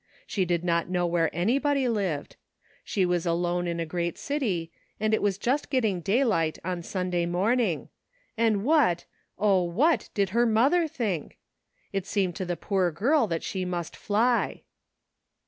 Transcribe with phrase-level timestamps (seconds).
[0.25, 2.35] She did not know where anybody lived;
[2.83, 7.27] she was alone in a great city, and it was just getting daylight on Sunday
[7.27, 7.87] morning;
[8.35, 9.05] and what,
[9.37, 11.37] O, what did her mother think?
[11.93, 14.63] It seemed to the poor girl that she must fly.